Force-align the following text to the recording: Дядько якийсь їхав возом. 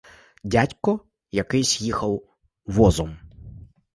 Дядько 0.43 0.99
якийсь 1.31 1.81
їхав 1.81 2.21
возом. 2.65 3.17